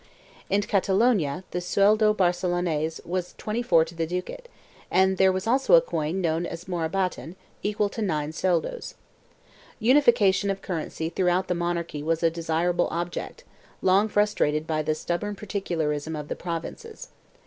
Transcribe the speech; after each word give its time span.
In 0.49 0.61
Catalonia 0.63 1.43
the 1.51 1.59
sueldo 1.61 2.11
barcelonense 2.11 3.01
was 3.05 3.35
24 3.37 3.85
to 3.85 3.93
the 3.93 4.07
ducat, 4.07 4.47
and 4.89 5.17
there 5.17 5.31
was 5.31 5.45
also 5.45 5.75
a 5.75 5.79
coin 5.81 6.21
known 6.21 6.47
as 6.47 6.65
morabatin, 6.65 7.35
equal 7.61 7.87
to 7.89 8.01
9 8.01 8.31
sueldos. 8.31 8.95
Unifica 9.79 10.33
tion 10.33 10.49
of 10.49 10.63
currency 10.63 11.09
throughout 11.09 11.47
the 11.47 11.53
monarchy 11.53 12.01
was 12.01 12.23
a 12.23 12.31
desirable 12.31 12.87
object, 12.89 13.43
long 13.83 14.07
frustrated 14.07 14.65
by 14.65 14.81
the 14.81 14.95
stubborn 14.95 15.35
particularism 15.35 16.15
of 16.15 16.29
the 16.29 16.35
provinces. 16.35 17.09